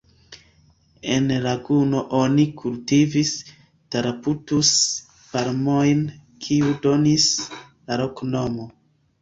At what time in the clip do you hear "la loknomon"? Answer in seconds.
7.59-8.75